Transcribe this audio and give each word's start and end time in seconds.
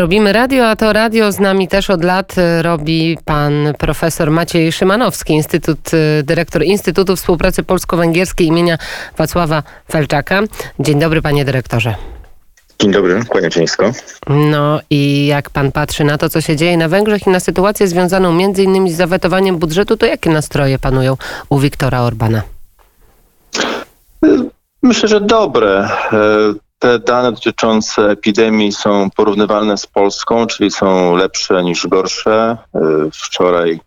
Robimy 0.00 0.32
radio, 0.32 0.68
a 0.68 0.76
to 0.76 0.92
radio 0.92 1.32
z 1.32 1.40
nami 1.40 1.68
też 1.68 1.90
od 1.90 2.04
lat 2.04 2.38
y, 2.38 2.62
robi 2.62 3.18
pan 3.24 3.52
profesor 3.78 4.30
Maciej 4.30 4.72
Szymanowski, 4.72 5.32
Instytut, 5.32 5.94
y, 5.94 6.22
dyrektor 6.22 6.62
Instytutu 6.62 7.16
Współpracy 7.16 7.62
Polsko-Węgierskiej 7.62 8.46
imienia 8.46 8.78
Wacława 9.16 9.62
Felczaka. 9.90 10.42
Dzień 10.78 11.00
dobry 11.00 11.22
panie 11.22 11.44
dyrektorze. 11.44 11.94
Dzień 12.78 12.92
dobry, 12.92 13.24
kłaniam 13.28 13.50
się 13.50 13.60
nisko. 13.60 13.92
No 14.28 14.80
i 14.90 15.26
jak 15.26 15.50
pan 15.50 15.72
patrzy 15.72 16.04
na 16.04 16.18
to, 16.18 16.28
co 16.28 16.40
się 16.40 16.56
dzieje 16.56 16.76
na 16.76 16.88
Węgrzech 16.88 17.26
i 17.26 17.30
na 17.30 17.40
sytuację 17.40 17.88
związaną 17.88 18.32
między 18.32 18.62
innymi 18.62 18.92
z 18.92 18.96
zawetowaniem 18.96 19.56
budżetu, 19.56 19.96
to 19.96 20.06
jakie 20.06 20.30
nastroje 20.30 20.78
panują 20.78 21.16
u 21.48 21.58
Wiktora 21.58 22.00
Orbana? 22.00 22.42
Myślę, 24.82 25.08
że 25.08 25.20
dobre. 25.20 25.88
Te 26.80 26.98
dane 26.98 27.32
dotyczące 27.32 28.10
epidemii 28.10 28.72
są 28.72 29.10
porównywalne 29.16 29.76
z 29.76 29.86
Polską, 29.86 30.46
czyli 30.46 30.70
są 30.70 31.16
lepsze 31.16 31.64
niż 31.64 31.86
gorsze. 31.86 32.56
E, 32.74 32.80
Wczoraj 33.12 33.80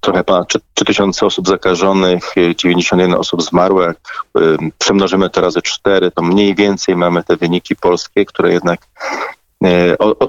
trochę 0.00 0.24
ponad 0.24 0.52
3000 0.74 1.26
osób 1.26 1.48
zakażonych, 1.48 2.36
e, 2.36 2.56
91 2.56 3.14
osób 3.14 3.42
zmarło. 3.42 3.82
Jak 3.82 3.96
e, 4.36 4.40
przemnożymy 4.78 5.30
to 5.30 5.40
razy 5.40 5.62
4, 5.62 6.10
to 6.10 6.22
mniej 6.22 6.54
więcej 6.54 6.96
mamy 6.96 7.24
te 7.24 7.36
wyniki 7.36 7.76
polskie, 7.76 8.24
które 8.24 8.52
jednak 8.52 8.80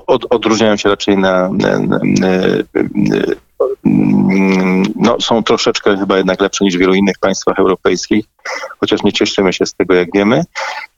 od, 0.08 0.26
odróżniają 0.30 0.78
się 0.78 0.90
raczej 0.90 1.18
na, 1.18 1.50
no, 4.96 5.22
są 5.22 5.44
troszeczkę 5.44 5.98
chyba 5.98 6.18
jednak 6.18 6.42
lepsze 6.42 6.66
niż 6.66 6.76
w 6.76 6.80
wielu 6.80 6.94
innych 6.94 7.20
państwach 7.20 7.60
europejskich, 7.60 8.26
chociaż 8.80 9.04
nie 9.04 9.14
cieszymy 9.14 9.54
się 9.54 9.66
z 9.66 9.74
tego, 9.74 9.94
jak 9.94 10.08
wiemy. 10.14 10.44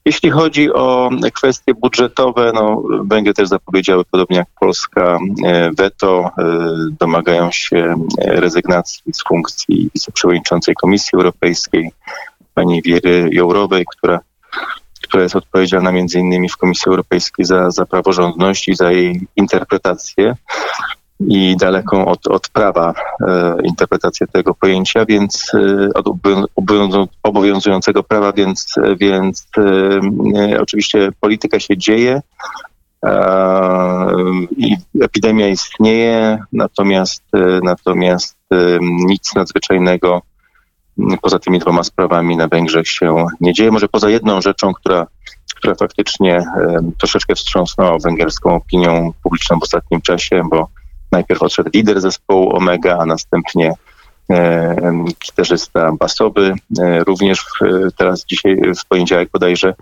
Jeśli 0.05 0.29
chodzi 0.29 0.73
o 0.73 1.09
kwestie 1.33 1.73
budżetowe, 1.73 2.51
no, 2.53 2.83
Węgry 3.03 3.33
też 3.33 3.47
zapowiedziały, 3.47 4.05
podobnie 4.05 4.37
jak 4.37 4.47
Polska, 4.59 5.19
e, 5.45 5.71
weto, 5.71 6.31
e, 6.37 6.65
domagają 6.99 7.51
się 7.51 7.95
rezygnacji 8.17 9.13
z 9.13 9.23
funkcji 9.27 9.89
wiceprzewodniczącej 9.93 10.75
Komisji 10.75 11.15
Europejskiej, 11.15 11.91
pani 12.53 12.81
Wiery 12.81 13.29
Jourowej, 13.31 13.85
która 13.97 14.19
która 15.03 15.23
jest 15.23 15.35
odpowiedzialna 15.35 15.91
między 15.91 16.19
innymi 16.19 16.49
w 16.49 16.57
Komisji 16.57 16.89
Europejskiej 16.89 17.45
za, 17.45 17.71
za 17.71 17.85
praworządność 17.85 18.67
i 18.67 18.75
za 18.75 18.91
jej 18.91 19.27
interpretację 19.35 20.35
i 21.27 21.55
daleką 21.57 22.05
od, 22.05 22.27
od 22.27 22.49
prawa 22.49 22.93
e, 23.27 23.55
interpretację 23.63 24.27
tego 24.27 24.53
pojęcia, 24.53 25.05
więc 25.05 25.51
e, 25.53 25.89
od 25.93 26.05
obowiązu- 26.05 26.45
obowiązu- 26.55 27.07
obowiązującego 27.23 28.03
prawa, 28.03 28.31
więc, 28.33 28.75
więc 28.99 29.47
e, 29.57 29.61
e, 30.53 30.61
oczywiście 30.61 31.09
polityka 31.19 31.59
się 31.59 31.77
dzieje 31.77 32.21
i 34.57 34.77
epidemia 35.01 35.47
istnieje, 35.47 36.39
natomiast, 36.51 37.23
e, 37.35 37.59
natomiast 37.63 38.37
e, 38.51 38.77
nic 38.81 39.35
nadzwyczajnego 39.35 40.21
poza 41.21 41.39
tymi 41.39 41.59
dwoma 41.59 41.83
sprawami 41.83 42.37
na 42.37 42.47
Węgrzech 42.47 42.87
się 42.87 43.25
nie 43.41 43.53
dzieje. 43.53 43.71
Może 43.71 43.87
poza 43.87 44.09
jedną 44.09 44.41
rzeczą, 44.41 44.73
która, 44.73 45.07
która 45.55 45.75
faktycznie 45.75 46.45
troszeczkę 46.99 47.35
wstrząsnęła 47.35 47.97
węgierską 47.97 48.55
opinią 48.55 49.11
publiczną 49.23 49.59
w 49.59 49.63
ostatnim 49.63 50.01
czasie, 50.01 50.41
bo 50.49 50.67
najpierw 51.13 51.43
odszedł 51.43 51.69
lider 51.73 52.01
zespołu 52.01 52.55
Omega, 52.55 52.97
a 52.99 53.05
następnie 53.05 53.73
e, 54.29 54.75
gitarzysta 55.25 55.91
basowy. 55.99 56.55
E, 56.79 57.03
również 57.03 57.45
teraz 57.97 58.25
dzisiaj, 58.25 58.61
w 58.81 58.85
poniedziałek 58.85 59.29
bodajże, 59.33 59.73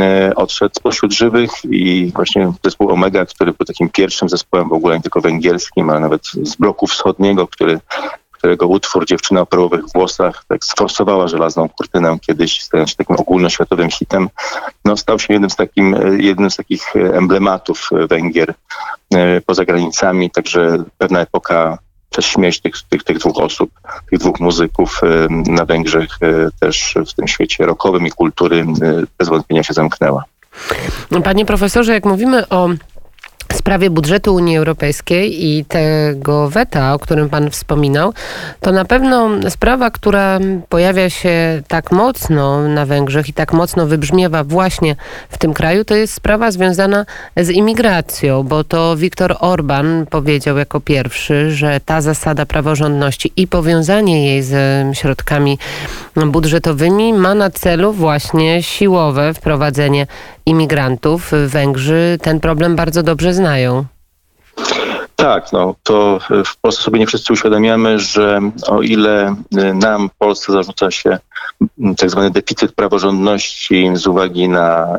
e, 0.00 0.32
odszedł 0.36 0.74
spośród 0.76 1.12
żywych 1.12 1.50
i 1.70 2.12
właśnie 2.14 2.52
zespół 2.64 2.90
Omega, 2.90 3.26
który 3.26 3.52
był 3.52 3.66
takim 3.66 3.88
pierwszym 3.88 4.28
zespołem 4.28 4.68
w 4.68 4.72
ogóle 4.72 4.96
nie 4.96 5.02
tylko 5.02 5.20
węgierskim, 5.20 5.90
ale 5.90 6.00
nawet 6.00 6.22
z 6.42 6.56
bloku 6.56 6.86
wschodniego, 6.86 7.46
który 7.46 7.80
którego 8.40 8.66
utwór 8.66 9.06
Dziewczyna 9.06 9.40
o 9.40 9.46
perłowych 9.46 9.84
włosach 9.94 10.44
tak 10.48 10.64
sforsowała 10.64 11.28
żelazną 11.28 11.68
kurtynę 11.68 12.18
kiedyś, 12.20 12.62
stając 12.62 12.90
się 12.90 12.96
takim 12.96 13.16
ogólnoświatowym 13.16 13.90
hitem, 13.90 14.28
no, 14.84 14.96
stał 14.96 15.18
się 15.18 15.32
jednym 15.32 15.50
z, 15.50 15.56
takim, 15.56 15.94
e, 15.94 15.98
jednym 16.18 16.50
z 16.50 16.56
takich 16.56 16.96
e, 16.96 17.16
emblematów 17.16 17.88
e, 17.92 18.06
Węgier 18.06 18.54
poza 19.46 19.64
granicami, 19.64 20.30
także 20.30 20.84
pewna 20.98 21.20
epoka 21.20 21.78
przez 22.10 22.24
śmierć 22.24 22.60
tych, 22.60 22.74
tych, 22.88 23.04
tych 23.04 23.18
dwóch 23.18 23.38
osób, 23.38 23.70
tych 24.10 24.18
dwóch 24.18 24.40
muzyków 24.40 25.00
na 25.30 25.64
Węgrzech 25.64 26.18
też 26.60 26.94
w 27.06 27.14
tym 27.14 27.28
świecie 27.28 27.66
rockowym 27.66 28.06
i 28.06 28.10
kultury 28.10 28.66
bez 29.18 29.28
wątpienia 29.28 29.62
się 29.62 29.74
zamknęła. 29.74 30.24
Panie 31.24 31.46
profesorze, 31.46 31.92
jak 31.92 32.04
mówimy 32.04 32.48
o 32.48 32.68
sprawie 33.54 33.90
budżetu 33.90 34.34
Unii 34.34 34.56
Europejskiej 34.56 35.46
i 35.46 35.64
tego 35.64 36.50
weta, 36.50 36.94
o 36.94 36.98
którym 36.98 37.28
pan 37.28 37.50
wspominał, 37.50 38.12
to 38.60 38.72
na 38.72 38.84
pewno 38.84 39.28
sprawa, 39.50 39.90
która 39.90 40.38
pojawia 40.68 41.10
się 41.10 41.62
tak 41.68 41.92
mocno 41.92 42.68
na 42.68 42.86
Węgrzech 42.86 43.28
i 43.28 43.32
tak 43.32 43.52
mocno 43.52 43.86
wybrzmiewa 43.86 44.44
właśnie 44.44 44.96
w 45.28 45.38
tym 45.38 45.54
kraju, 45.54 45.84
to 45.84 45.94
jest 45.94 46.14
sprawa 46.14 46.50
związana 46.50 47.06
z 47.36 47.50
imigracją, 47.50 48.42
bo 48.42 48.64
to 48.64 48.96
Viktor 48.96 49.36
Orban 49.40 50.06
powiedział 50.10 50.58
jako 50.58 50.80
pierwszy, 50.80 51.50
że 51.50 51.80
ta 51.84 52.00
zasada 52.00 52.46
praworządności 52.46 53.32
i 53.36 53.46
powiązanie 53.46 54.26
jej 54.26 54.42
z 54.42 54.54
środkami 54.96 55.58
budżetowymi 56.26 57.12
ma 57.12 57.34
na 57.34 57.50
celu 57.50 57.92
właśnie 57.92 58.62
siłowe 58.62 59.34
wprowadzenie 59.34 60.06
imigrantów. 60.46 61.32
Węgrzy 61.46 62.18
ten 62.22 62.40
problem 62.40 62.76
bardzo 62.76 63.02
dobrze 63.02 63.34
znają 63.34 63.39
znają. 63.40 63.84
Tak, 65.20 65.52
no 65.52 65.74
to 65.82 66.18
w 66.44 66.56
Polsce 66.60 66.82
sobie 66.82 66.98
nie 66.98 67.06
wszyscy 67.06 67.32
uświadamiamy, 67.32 67.98
że 67.98 68.40
o 68.66 68.82
ile 68.82 69.34
y, 69.58 69.74
nam 69.74 70.08
w 70.08 70.14
Polsce 70.14 70.52
zarzuca 70.52 70.90
się 70.90 71.18
tak 71.96 72.10
zwany 72.10 72.30
deficyt 72.30 72.72
praworządności 72.72 73.90
z 73.94 74.06
uwagi 74.06 74.48
na 74.48 74.96
y, 74.96 74.98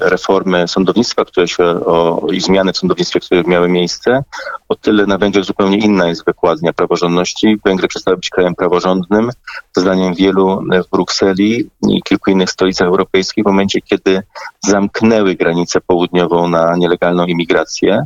reformy 0.00 0.68
sądownictwa, 0.68 1.24
które 1.24 1.48
się 1.48 1.64
o, 1.64 2.26
i 2.32 2.40
zmiany 2.40 2.72
w 2.72 2.76
sądownictwie, 2.76 3.20
które 3.20 3.42
miały 3.44 3.68
miejsce, 3.68 4.24
o 4.68 4.74
tyle 4.74 5.06
na 5.06 5.18
Węgrzech 5.18 5.44
zupełnie 5.44 5.78
inna 5.78 6.08
jest 6.08 6.24
wykładnia 6.24 6.72
praworządności. 6.72 7.58
Węgry 7.64 7.88
przestały 7.88 8.16
być 8.16 8.30
krajem 8.30 8.54
praworządnym, 8.54 9.30
zdaniem 9.76 10.14
wielu 10.14 10.62
w 10.86 10.90
Brukseli 10.90 11.70
i 11.88 12.02
kilku 12.02 12.30
innych 12.30 12.50
stolicach 12.50 12.88
europejskich 12.88 13.44
w 13.44 13.46
momencie, 13.46 13.80
kiedy 13.80 14.22
zamknęły 14.60 15.34
granicę 15.34 15.80
południową 15.80 16.48
na 16.48 16.76
nielegalną 16.76 17.26
imigrację 17.26 18.04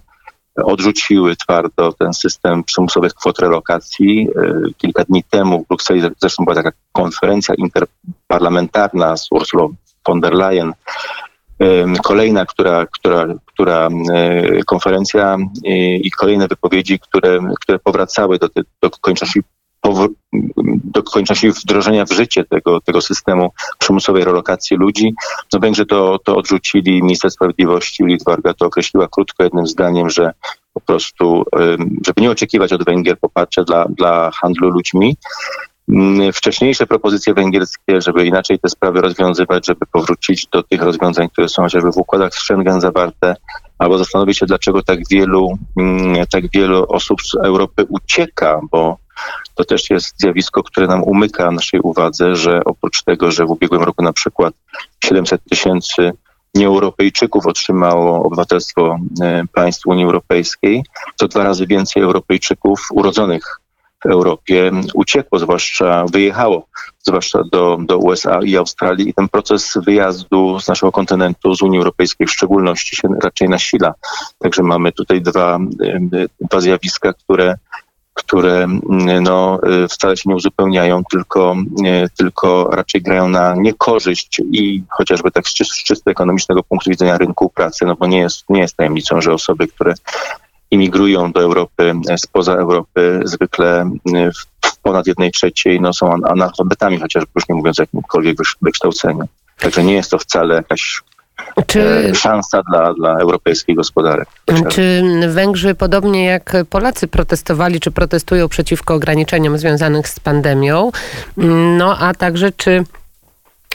odrzuciły 0.57 1.37
twardo 1.37 1.93
ten 1.93 2.15
system 2.15 2.65
przymusowych 2.65 3.15
kwot 3.15 3.39
relokacji. 3.39 4.29
E, 4.37 4.53
Kilka 4.79 5.05
dni 5.05 5.25
temu 5.31 5.65
w 5.65 5.69
Brukseli 5.69 6.03
zresztą 6.21 6.45
była 6.45 6.55
taka 6.55 6.73
konferencja 6.93 7.55
interparlamentarna 7.55 9.17
z 9.17 9.33
Ursulą 9.33 9.75
von 10.07 10.21
der 10.21 10.33
Leyen. 10.33 10.73
Kolejna, 12.03 12.47
która, 12.47 12.87
która, 12.87 13.27
która 13.47 13.89
e, 14.15 14.63
konferencja 14.67 15.37
i, 15.65 16.01
i 16.05 16.11
kolejne 16.11 16.49
wypowiedzi, 16.49 16.99
które, 16.99 17.41
które 17.61 17.79
powracały 17.79 18.39
do, 18.39 18.49
do 18.83 18.89
powr- 18.89 19.43
do 20.85 21.03
kończości 21.03 21.51
wdrożenia 21.51 22.05
w 22.05 22.13
życie 22.13 22.45
tego, 22.45 22.81
tego 22.81 23.01
systemu 23.01 23.53
przymusowej 23.79 24.25
relokacji 24.25 24.77
ludzi. 24.77 25.15
No 25.53 25.61
Węgrzy 25.61 25.87
to, 25.87 26.19
to 26.19 26.37
odrzucili. 26.37 27.03
Minister 27.03 27.31
Sprawiedliwości 27.31 28.05
Litwarga 28.05 28.55
to 28.55 28.67
określiła 28.67 29.09
krótko 29.09 29.45
jednym 29.45 29.67
zdaniem, 29.67 30.11
że 30.11 30.33
po 30.75 30.81
prostu, 30.81 31.45
żeby 32.07 32.23
nie 32.23 32.31
oczekiwać 32.31 32.73
od 32.73 32.85
Węgier 32.85 33.19
poparcia 33.19 33.65
dla, 33.65 33.87
dla 33.89 34.31
handlu 34.31 34.71
ludźmi. 34.71 35.17
Mm, 35.89 36.33
Wcześniejsze 36.33 36.87
propozycje 36.87 37.35
węgierskie, 37.35 38.01
żeby 38.01 38.27
inaczej 38.27 38.59
te 38.59 38.69
sprawy 38.69 39.01
rozwiązywać, 39.01 39.67
żeby 39.67 39.87
powrócić 39.93 40.47
do 40.47 40.63
tych 40.63 40.83
rozwiązań, 40.83 41.29
które 41.29 41.49
są 41.49 41.63
chociażby 41.63 41.93
w 41.93 41.97
układach 41.97 42.35
z 42.35 42.39
Schengen 42.39 42.81
zawarte, 42.81 43.37
albo 43.79 43.99
zastanowić 43.99 44.39
się, 44.39 44.47
dlaczego 44.47 44.83
tak 44.83 44.99
wielu, 45.11 45.59
mm, 45.77 46.27
tak 46.33 46.51
wielu 46.51 46.87
osób 46.89 47.23
z 47.23 47.35
Europy 47.35 47.87
ucieka, 47.89 48.61
bo 48.71 49.04
to 49.55 49.65
też 49.65 49.91
jest 49.91 50.15
zjawisko, 50.21 50.63
które 50.63 50.87
nam 50.87 51.03
umyka 51.03 51.51
naszej 51.51 51.81
uwadze, 51.81 52.37
że 52.37 52.65
oprócz 52.65 53.03
tego, 53.03 53.31
że 53.31 53.47
w 53.47 53.51
ubiegłym 53.51 53.83
roku 53.83 54.03
na 54.03 54.13
przykład 54.13 54.55
700 55.05 55.41
tysięcy 55.51 56.13
nieeuropejczyków 56.55 57.47
otrzymało 57.47 58.25
obywatelstwo 58.25 58.99
e, 59.23 59.43
państw 59.53 59.87
Unii 59.87 60.05
Europejskiej, 60.05 60.85
to 61.17 61.29
dwa 61.29 61.45
razy 61.45 61.67
więcej 61.67 62.03
Europejczyków 62.03 62.89
urodzonych 62.91 63.61
w 64.05 64.07
Europie 64.07 64.71
uciekło, 64.95 65.39
zwłaszcza 65.39 66.05
wyjechało, 66.13 66.67
zwłaszcza 67.03 67.39
do, 67.53 67.79
do 67.81 67.99
USA 67.99 68.41
i 68.43 68.57
Australii 68.57 69.09
i 69.09 69.15
ten 69.15 69.29
proces 69.29 69.79
wyjazdu 69.87 70.61
z 70.61 70.69
naszego 70.69 70.93
kontynentu, 70.93 71.55
z 71.55 71.63
Unii 71.63 71.79
Europejskiej 71.79 72.27
w 72.27 72.33
szczególności 72.33 72.97
się 72.97 73.09
raczej 73.23 73.49
nasila. 73.49 73.95
Także 74.39 74.63
mamy 74.63 74.93
tutaj 74.93 75.23
dwa, 75.23 75.59
e, 75.83 76.27
dwa 76.41 76.61
zjawiska, 76.61 77.13
które 77.13 77.55
które 78.15 78.67
no, 79.21 79.61
wcale 79.91 80.17
się 80.17 80.23
nie 80.27 80.37
uzupełniają, 80.37 81.03
tylko, 81.11 81.57
tylko 82.17 82.71
raczej 82.73 83.03
grają 83.03 83.29
na 83.29 83.55
niekorzyść 83.55 84.41
i 84.53 84.83
chociażby 84.91 85.31
tak 85.31 85.49
z 85.49 85.55
czysto 85.55 86.11
ekonomicznego 86.11 86.63
punktu 86.63 86.91
widzenia 86.91 87.19
rynku 87.19 87.51
pracy, 87.51 87.87
no 87.87 87.97
bo 87.97 88.07
nie 88.07 88.19
jest, 88.19 88.45
nie 88.49 88.61
jest 88.61 88.77
tajemnicą, 88.77 89.21
że 89.21 89.33
osoby, 89.33 89.69
które 89.69 89.95
imigrują 90.71 91.33
do 91.33 91.41
Europy 91.41 91.95
spoza 92.17 92.53
Europy 92.53 93.21
zwykle 93.25 93.91
w 94.65 94.79
ponad 94.83 95.07
jednej 95.07 95.31
trzeciej 95.31 95.81
no, 95.81 95.93
są 95.93 96.13
analfabetami, 96.13 97.01
chociażby 97.01 97.31
już 97.35 97.49
nie 97.49 97.55
mówiąc 97.55 97.79
o 97.79 97.83
jakimkolwiek 97.83 98.37
wykształceniu. 98.63 99.25
Także 99.59 99.85
nie 99.85 99.95
jest 99.95 100.11
to 100.11 100.19
wcale 100.19 100.55
jakaś 100.55 101.03
czy, 101.67 101.81
e, 101.81 102.15
szansa 102.15 102.63
dla, 102.71 102.95
dla 102.95 103.17
europejskiej 103.19 103.75
gospodarek. 103.75 104.29
Czy 104.69 105.03
Węgrzy, 105.29 105.75
podobnie 105.75 106.25
jak 106.25 106.57
Polacy, 106.71 107.09
protestowali, 107.09 107.81
czy 107.81 107.91
protestują 107.91 108.49
przeciwko 108.49 108.95
ograniczeniom 108.95 109.59
związanych 109.59 110.09
z 110.09 110.21
pandemią? 110.21 110.91
No 111.79 111.99
a 111.99 112.15
także 112.15 112.53
czy 112.53 112.85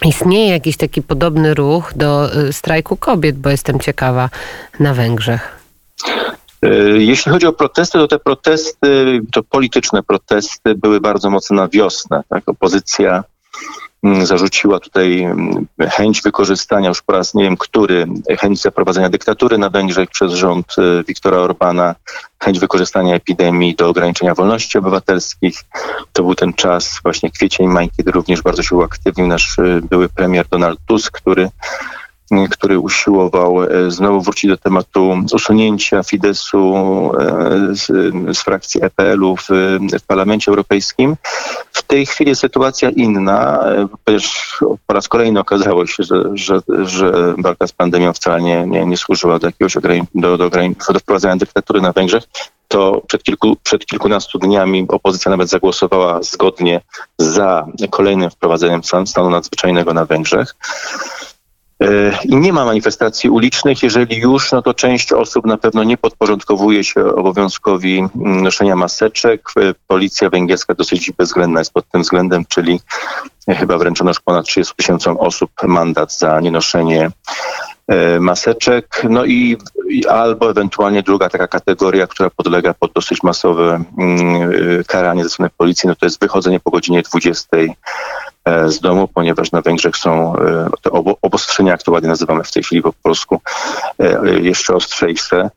istnieje 0.06 0.50
jakiś 0.50 0.77
taki 0.77 1.01
podobny 1.01 1.53
ruch 1.53 1.94
do 1.95 2.33
e, 2.33 2.53
strajku 2.53 2.97
kobiet, 2.97 3.38
bo 3.38 3.50
jestem 3.50 3.79
ciekawa 3.79 4.29
na 4.79 4.94
Węgrzech? 4.94 5.59
E, 6.62 6.69
jeśli 6.97 7.31
chodzi 7.31 7.45
o 7.45 7.53
protesty, 7.53 7.97
to 7.97 8.07
te 8.07 8.19
protesty, 8.19 9.21
to 9.31 9.44
polityczne 9.44 10.03
protesty 10.03 10.75
były 10.75 11.01
bardzo 11.01 11.29
mocno 11.29 11.55
na 11.55 11.67
wiosnę. 11.67 12.23
Tak? 12.29 12.50
Opozycja 12.50 13.23
zarzuciła 14.04 14.80
tutaj 14.80 15.22
mm, 15.22 15.68
chęć 15.90 16.22
wykorzystania 16.22 16.90
już 16.90 17.01
po 17.01 17.13
raz 17.13 17.34
nie 17.34 17.44
wiem 17.44 17.57
który, 17.57 18.07
chęć 18.40 18.62
zaprowadzenia 18.62 19.10
dyktatury 19.10 19.57
na 19.57 19.69
Węgrzech 19.69 20.10
przez 20.10 20.34
rząd 20.34 20.75
y, 20.78 21.04
Viktora 21.07 21.38
Orbana, 21.38 21.96
chęć 22.44 22.60
wykorzystania 22.60 23.16
epidemii 23.16 23.75
do 23.75 23.90
ograniczenia 23.90 24.36
wolności 24.36 24.78
obywatelskich. 24.78 25.63
To 26.13 26.24
był 26.24 26.36
ten 26.36 26.54
czas, 26.54 27.00
właśnie 27.04 27.31
kwiecień, 27.31 27.68
maj, 27.68 27.90
kiedy 27.98 28.12
również 28.12 28.42
bardzo 28.42 28.63
się 28.63 28.75
uaktywnił 28.75 29.28
nasz 29.28 29.60
y, 29.60 29.81
były 29.90 30.10
premier 30.10 30.48
Donald 30.48 30.80
Tusk, 30.86 31.12
który 31.12 31.50
który 32.49 32.79
usiłował 32.79 33.63
e, 33.63 33.91
znowu 33.91 34.21
wrócić 34.21 34.49
do 34.49 34.57
tematu 34.57 35.15
usunięcia 35.33 36.03
Fidesu 36.03 36.75
e, 37.19 37.75
z, 37.75 37.87
z 38.37 38.41
frakcji 38.41 38.83
EPL-u 38.83 39.35
w, 39.35 39.47
w 39.99 40.05
Parlamencie 40.07 40.51
Europejskim. 40.51 41.15
W 41.73 41.83
tej 41.83 42.05
chwili 42.05 42.35
sytuacja 42.35 42.89
inna, 42.89 43.59
e, 43.63 43.87
ponieważ 44.05 44.59
po 44.87 44.93
raz 44.93 45.07
kolejny 45.07 45.39
okazało 45.39 45.87
się, 45.87 46.03
że, 46.03 46.23
że, 46.33 46.59
że 46.83 47.33
walka 47.37 47.67
z 47.67 47.71
pandemią 47.71 48.13
wcale 48.13 48.41
nie, 48.41 48.67
nie, 48.67 48.85
nie 48.85 48.97
służyła 48.97 49.39
do 49.39 49.47
jakiegoś 49.47 49.73
do, 50.15 50.37
do, 50.37 50.49
do 50.93 50.99
wprowadzenia 50.99 51.35
dyktatury 51.35 51.81
na 51.81 51.91
Węgrzech 51.91 52.23
to 52.69 53.01
przed, 53.07 53.23
kilku, 53.23 53.55
przed 53.63 53.85
kilkunastu 53.85 54.39
dniami 54.39 54.85
opozycja 54.87 55.31
nawet 55.31 55.49
zagłosowała 55.49 56.23
zgodnie 56.23 56.81
za 57.17 57.67
kolejnym 57.89 58.29
wprowadzeniem 58.29 58.81
stanu 58.83 59.29
nadzwyczajnego 59.29 59.93
na 59.93 60.05
Węgrzech. 60.05 60.55
E, 61.83 62.11
I 62.25 62.35
nie 62.35 62.53
ma 62.53 62.65
manifestacji 62.65 63.29
ulicznych. 63.29 63.83
Jeżeli 63.83 64.17
już, 64.17 64.51
no 64.51 64.61
to 64.61 64.73
część 64.73 65.13
osób 65.13 65.45
na 65.45 65.57
pewno 65.57 65.83
nie 65.83 65.97
podporządkowuje 65.97 66.83
się 66.83 67.05
obowiązkowi 67.05 67.99
mm, 67.99 68.43
noszenia 68.43 68.75
maseczek. 68.75 69.41
E, 69.57 69.73
policja 69.87 70.29
węgierska 70.29 70.73
dosyć 70.73 71.11
bezwzględna 71.11 71.59
jest 71.61 71.73
pod 71.73 71.89
tym 71.91 72.01
względem, 72.01 72.45
czyli 72.49 72.79
chyba 73.47 73.77
wręczono 73.77 74.09
już 74.09 74.19
ponad 74.19 74.45
30 74.45 74.73
tysiącom 74.75 75.17
osób 75.17 75.51
mandat 75.63 76.13
za 76.13 76.39
nienoszenie 76.39 77.11
e, 77.87 78.19
maseczek. 78.19 79.01
No 79.09 79.25
i, 79.25 79.57
albo 80.09 80.49
ewentualnie 80.49 81.03
druga 81.03 81.29
taka 81.29 81.47
kategoria, 81.47 82.07
która 82.07 82.29
podlega 82.29 82.73
pod 82.73 82.93
dosyć 82.93 83.23
masowe 83.23 83.83
mm, 83.97 84.83
karanie 84.87 85.23
ze 85.23 85.29
strony 85.29 85.49
policji, 85.57 85.89
no 85.89 85.95
to 85.95 86.05
jest 86.05 86.19
wychodzenie 86.19 86.59
po 86.59 86.71
godzinie 86.71 87.01
20 87.01 87.57
E, 87.57 87.67
z 88.68 88.80
domu, 88.80 89.07
ponieważ 89.07 89.51
na 89.51 89.62
Węgrzech 89.62 89.98
są 89.98 90.36
e, 90.36 90.69
te 90.81 90.92
obostrzenia, 91.22 91.72
jak 91.72 91.84
to 91.84 91.92
ładnie 91.92 92.10
nazywamy 92.10 92.44
w 92.44 92.51
tej 92.51 92.63
chwili 92.63 92.81
po 92.81 92.94
polsku, 93.04 93.42
e, 94.00 94.40
jeszcze 94.40 94.75
ostrzejsze, 94.75 95.50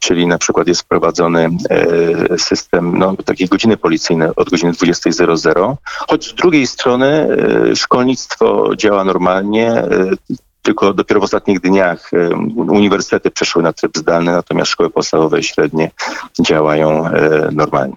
czyli 0.00 0.26
na 0.26 0.38
przykład 0.38 0.66
jest 0.66 0.80
wprowadzony 0.80 1.48
system 2.38 2.98
no, 2.98 3.16
takiej 3.24 3.48
godziny 3.48 3.76
policyjne 3.76 4.34
od 4.34 4.50
godziny 4.50 4.72
20.00, 4.72 5.74
choć 6.08 6.30
z 6.30 6.34
drugiej 6.34 6.66
strony 6.66 7.28
szkolnictwo 7.74 8.76
działa 8.76 9.04
normalnie, 9.04 9.82
tylko 10.62 10.94
dopiero 10.94 11.20
w 11.20 11.24
ostatnich 11.24 11.60
dniach 11.60 12.10
uniwersytety 12.56 13.30
przeszły 13.30 13.62
na 13.62 13.72
tryb 13.72 13.98
zdalny, 13.98 14.32
natomiast 14.32 14.70
szkoły 14.70 14.90
podstawowe 14.90 15.40
i 15.40 15.42
średnie 15.42 15.90
działają 16.40 17.10
normalnie. 17.52 17.96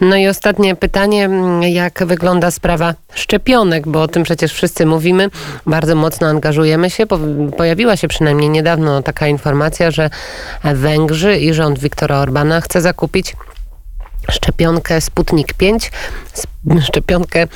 No 0.00 0.16
i 0.16 0.28
ostatnie 0.28 0.76
pytanie, 0.76 1.28
jak 1.60 2.04
wygląda 2.06 2.50
sprawa 2.50 2.94
szczepionek, 3.14 3.88
bo 3.88 4.02
o 4.02 4.08
tym 4.08 4.22
przecież 4.22 4.52
wszyscy 4.52 4.86
mówimy, 4.86 5.30
bardzo 5.66 5.94
mocno 5.94 6.26
angażujemy 6.26 6.90
się. 6.90 7.04
Pojawiła 7.56 7.96
się 7.96 8.08
przynajmniej 8.08 8.50
niedawno 8.50 9.02
taka 9.02 9.28
informacja, 9.28 9.90
że 9.90 10.10
Węgrzy 10.64 11.38
i 11.38 11.54
rząd 11.54 11.78
Viktora 11.78 12.18
Orbana 12.18 12.60
chce 12.60 12.80
zakupić 12.80 13.34
szczepionkę 14.30 15.00
Sputnik 15.00 15.54
5, 15.54 15.90
szczepionkę 16.80 17.46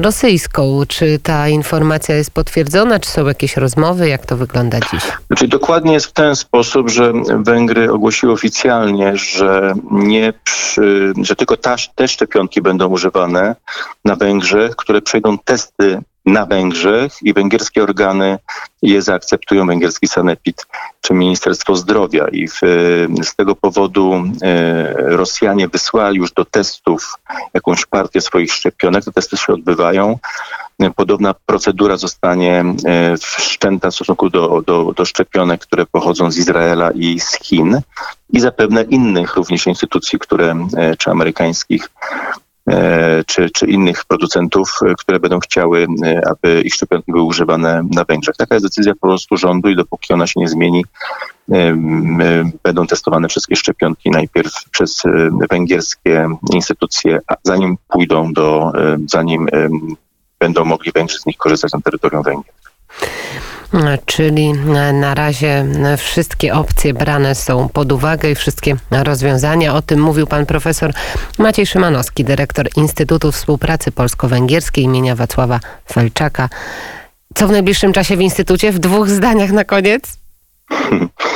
rosyjską. 0.00 0.80
Czy 0.88 1.18
ta 1.18 1.48
informacja 1.48 2.16
jest 2.16 2.30
potwierdzona? 2.30 3.00
Czy 3.00 3.10
są 3.10 3.26
jakieś 3.26 3.56
rozmowy? 3.56 4.08
Jak 4.08 4.26
to 4.26 4.36
wygląda 4.36 4.80
dziś? 4.80 5.02
Znaczy, 5.26 5.48
dokładnie 5.48 5.92
jest 5.92 6.06
w 6.06 6.12
ten 6.12 6.36
sposób, 6.36 6.90
że 6.90 7.12
Węgry 7.38 7.92
ogłosiły 7.92 8.32
oficjalnie, 8.32 9.16
że, 9.16 9.74
nie 9.90 10.32
przy, 10.44 11.12
że 11.22 11.36
tylko 11.36 11.56
ta, 11.56 11.76
te 11.94 12.08
szczepionki 12.08 12.62
będą 12.62 12.88
używane 12.88 13.56
na 14.04 14.16
Węgrzech, 14.16 14.76
które 14.76 15.02
przejdą 15.02 15.38
testy 15.38 16.00
na 16.28 16.46
Węgrzech 16.46 17.12
i 17.22 17.32
węgierskie 17.32 17.82
organy 17.82 18.38
je 18.82 19.02
zaakceptują, 19.02 19.66
węgierski 19.66 20.08
sanepid 20.08 20.66
czy 21.00 21.14
Ministerstwo 21.14 21.76
Zdrowia. 21.76 22.28
I 22.28 22.48
w, 22.48 22.60
z 23.22 23.36
tego 23.36 23.54
powodu 23.54 24.22
e, 24.42 24.92
Rosjanie 24.96 25.68
wysłali 25.68 26.18
już 26.18 26.32
do 26.32 26.44
testów 26.44 27.14
jakąś 27.54 27.86
partię 27.86 28.20
swoich 28.20 28.52
szczepionek. 28.52 29.04
Te 29.04 29.12
testy 29.12 29.36
się 29.36 29.52
odbywają. 29.52 30.18
Podobna 30.96 31.34
procedura 31.46 31.96
zostanie 31.96 32.64
e, 32.84 33.16
wszczęta 33.16 33.90
w 33.90 33.94
stosunku 33.94 34.30
do, 34.30 34.62
do, 34.66 34.92
do 34.96 35.04
szczepionek, 35.04 35.60
które 35.60 35.86
pochodzą 35.86 36.30
z 36.30 36.36
Izraela 36.36 36.90
i 36.90 37.20
z 37.20 37.32
Chin 37.42 37.80
i 38.30 38.40
zapewne 38.40 38.82
innych 38.82 39.36
również 39.36 39.66
instytucji, 39.66 40.18
które, 40.18 40.66
e, 40.76 40.96
czy 40.96 41.10
amerykańskich, 41.10 41.88
E, 42.30 42.47
czy, 43.26 43.50
czy 43.50 43.66
innych 43.66 44.04
producentów, 44.04 44.78
e, 44.86 44.94
które 44.94 45.20
będą 45.20 45.38
chciały, 45.38 45.86
e, 46.04 46.22
aby 46.30 46.62
ich 46.62 46.74
szczepionki 46.74 47.12
były 47.12 47.24
używane 47.24 47.82
na 47.90 48.04
Węgrzech. 48.04 48.36
Taka 48.36 48.54
jest 48.54 48.66
decyzja 48.66 48.92
po 48.94 49.06
prostu 49.06 49.36
rządu 49.36 49.68
i 49.68 49.76
dopóki 49.76 50.12
ona 50.12 50.26
się 50.26 50.40
nie 50.40 50.48
zmieni, 50.48 50.84
będą 52.62 52.86
testowane 52.86 53.28
wszystkie 53.28 53.56
szczepionki 53.56 54.10
najpierw 54.10 54.52
przez 54.70 55.02
węgierskie 55.50 56.28
instytucje, 56.52 57.20
zanim 57.42 57.76
pójdą 57.88 58.32
do, 58.32 58.72
zanim 59.06 59.48
będą 60.38 60.64
mogli 60.64 60.92
Węgrzy 60.92 61.18
z 61.18 61.26
nich 61.26 61.36
korzystać 61.36 61.72
na 61.72 61.80
terytorium 61.80 62.22
Węgier. 62.22 62.54
Czyli 64.06 64.52
na 64.92 65.14
razie 65.14 65.66
wszystkie 65.98 66.54
opcje 66.54 66.94
brane 66.94 67.34
są 67.34 67.68
pod 67.68 67.92
uwagę 67.92 68.30
i 68.30 68.34
wszystkie 68.34 68.76
rozwiązania. 68.90 69.74
O 69.74 69.82
tym 69.82 70.00
mówił 70.00 70.26
pan 70.26 70.46
profesor 70.46 70.92
Maciej 71.38 71.66
Szymanowski, 71.66 72.24
dyrektor 72.24 72.68
Instytutu 72.76 73.32
Współpracy 73.32 73.92
Polsko-Węgierskiej 73.92 74.84
imienia 74.84 75.16
Wacława 75.16 75.60
Felczaka. 75.92 76.48
Co 77.34 77.48
w 77.48 77.50
najbliższym 77.50 77.92
czasie 77.92 78.16
w 78.16 78.20
Instytucie? 78.20 78.72
W 78.72 78.78
dwóch 78.78 79.08
zdaniach 79.08 79.50
na 79.52 79.64
koniec? 79.64 80.18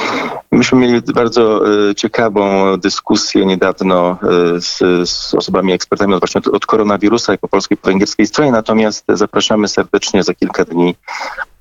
Myśmy 0.52 0.78
mieli 0.78 1.00
bardzo 1.14 1.62
e, 1.90 1.94
ciekawą 1.94 2.76
dyskusję 2.76 3.46
niedawno 3.46 4.10
e, 4.10 4.60
z, 4.60 4.78
z 5.10 5.34
osobami 5.34 5.72
ekspertami 5.72 6.18
właśnie 6.18 6.38
od, 6.38 6.48
od 6.48 6.66
koronawirusa, 6.66 7.32
jako 7.32 7.48
polskiej 7.48 7.76
po 7.76 7.88
węgierskiej 7.88 8.26
stronie, 8.26 8.52
natomiast 8.52 9.04
zapraszamy 9.08 9.68
serdecznie 9.68 10.22
za 10.22 10.34
kilka 10.34 10.64
dni. 10.64 10.94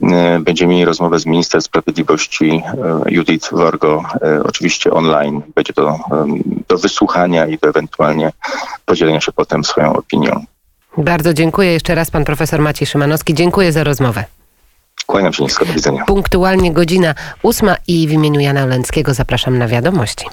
E, 0.04 0.40
będziemy 0.40 0.74
mieli 0.74 0.86
rozmowę 0.86 1.20
z 1.20 1.26
minister 1.26 1.62
sprawiedliwości 1.62 2.64
Judith 3.06 3.50
Wargo, 3.52 4.04
oczywiście 4.44 4.92
online. 4.92 5.42
Będzie 5.56 5.74
to 5.74 6.00
do 6.68 6.78
wysłuchania 6.78 7.48
i 7.48 7.58
do 7.58 7.68
ewentualnie 7.68 8.32
podzielenia 8.86 9.22
się 9.22 9.32
potem 9.32 9.64
swoją 9.64 9.94
opinią. 9.94 10.46
Bardzo 10.98 11.34
dziękuję 11.34 11.74
jeszcze 11.74 11.96
raz 11.96 12.12
pan 12.12 12.26
profesor 12.26 12.62
Maciej 12.62 12.88
Szymanowski. 12.88 13.34
Dziękuję 13.34 13.72
za 13.72 13.84
rozmowę. 13.84 14.26
Kłaniam 15.12 15.34
się 15.34 15.44
nisko, 15.44 15.66
do 15.66 15.74
widzenia. 15.74 16.06
Punktualnie 16.06 16.74
godzina 16.74 17.16
ósma 17.44 17.76
i 17.88 18.08
w 18.08 18.12
imieniu 18.12 18.40
Jana 18.40 18.64
Olęckiego 18.64 19.14
zapraszam 19.14 19.58
na 19.58 19.68
wiadomości. 19.68 20.26